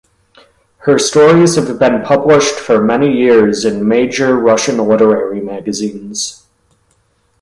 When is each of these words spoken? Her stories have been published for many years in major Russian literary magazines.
Her 0.79 0.97
stories 0.97 1.57
have 1.57 1.77
been 1.77 2.01
published 2.01 2.55
for 2.55 2.83
many 2.83 3.15
years 3.15 3.63
in 3.65 3.87
major 3.87 4.35
Russian 4.35 4.77
literary 4.79 5.41
magazines. 5.41 6.43